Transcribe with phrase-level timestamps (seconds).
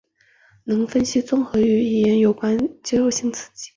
[0.63, 3.69] 能分析综合与语言有关肌肉性刺激。